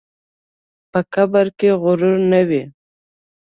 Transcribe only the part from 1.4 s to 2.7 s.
کې غرور نه وي.